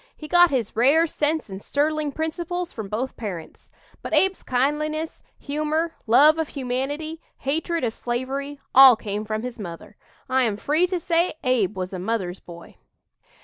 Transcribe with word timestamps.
He 0.17 0.27
got 0.27 0.49
his 0.49 0.75
rare 0.75 1.05
sense 1.05 1.47
and 1.47 1.61
sterling 1.61 2.11
principles 2.11 2.71
from 2.73 2.89
both 2.89 3.15
parents. 3.15 3.69
But 4.01 4.15
Abe's 4.15 4.41
kindliness, 4.41 5.21
humor, 5.37 5.93
love 6.07 6.39
of 6.39 6.47
humanity, 6.49 7.21
hatred 7.37 7.83
of 7.83 7.93
slavery, 7.93 8.59
all 8.73 8.95
came 8.95 9.25
from 9.25 9.43
his 9.43 9.59
mother. 9.59 9.97
I 10.27 10.45
am 10.45 10.57
free 10.57 10.87
to 10.87 10.99
say 10.99 11.35
Abe 11.43 11.77
was 11.77 11.93
a 11.93 11.99
'mother's 11.99 12.39
boy.'" 12.39 12.77